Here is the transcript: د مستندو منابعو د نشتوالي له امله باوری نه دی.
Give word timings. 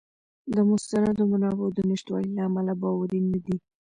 د 0.55 0.57
مستندو 0.69 1.21
منابعو 1.31 1.75
د 1.77 1.79
نشتوالي 1.89 2.31
له 2.37 2.41
امله 2.49 2.73
باوری 2.81 3.19
نه 3.31 3.39
دی. 3.45 3.57